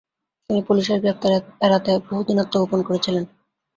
[0.45, 1.31] তিনি পুলিসের গ্রেপ্তার
[1.65, 3.23] এড়াতে বহুদিন আত্মগোপন করে ছিলেন।